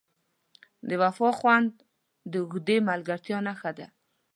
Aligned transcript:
د 0.87 0.89
وفا 1.01 1.29
خوند 1.39 1.69
د 2.31 2.33
اوږدې 2.41 2.77
ملګرتیا 2.89 3.37
نښه 3.47 3.71
ده. 3.77 3.87